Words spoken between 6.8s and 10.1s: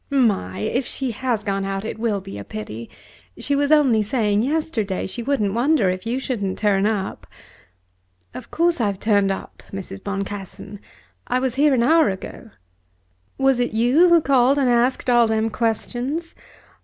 up." "Of course I've turned up, Mrs.